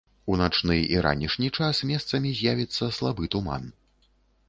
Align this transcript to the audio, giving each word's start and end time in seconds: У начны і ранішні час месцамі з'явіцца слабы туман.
У 0.35 0.37
начны 0.41 0.77
і 0.95 1.03
ранішні 1.07 1.51
час 1.59 1.83
месцамі 1.91 2.35
з'явіцца 2.43 2.93
слабы 2.99 3.33
туман. 3.37 3.73